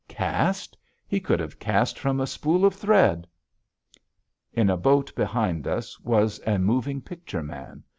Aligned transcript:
Cast? 0.07 0.75
He 1.07 1.19
could 1.19 1.39
have 1.39 1.59
cast 1.59 1.99
from 1.99 2.19
a 2.19 2.25
spool 2.25 2.65
of 2.65 2.73
thread." 2.73 3.27
In 4.51 4.67
a 4.71 4.75
boat 4.75 5.13
behind 5.13 5.67
us 5.67 5.99
was 5.99 6.41
a 6.47 6.57
moving 6.57 7.01
picture 7.03 7.43
man. 7.43 7.83